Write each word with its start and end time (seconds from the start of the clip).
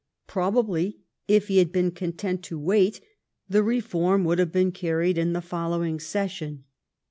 Probably 0.25 0.97
if 1.27 1.47
he 1.47 1.59
had 1.59 1.71
been 1.71 1.91
content 1.91 2.41
to 2.45 2.57
wait, 2.57 3.01
the 3.47 3.61
reform 3.61 4.23
would 4.25 4.39
have 4.39 4.51
been 4.51 4.71
carried 4.71 5.15
in 5.19 5.33
the 5.33 5.41
following 5.41 5.99
session. 5.99 6.63